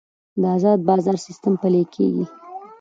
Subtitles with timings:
[0.41, 2.25] د ازاد بازار سیستم پلی کیږي